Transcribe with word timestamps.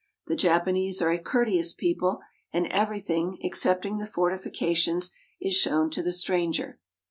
The 0.25 0.35
Japanese 0.35 0.99
are 0.99 1.11
a 1.11 1.19
courteous 1.19 1.73
people, 1.73 2.21
and 2.51 2.65
every 2.71 2.99
thing, 2.99 3.37
excepting 3.43 3.99
the 3.99 4.07
fortifications, 4.07 5.11
is 5.39 5.53
shown 5.55 5.91
to 5.91 6.01
the 6.01 6.11
stranger. 6.11 6.79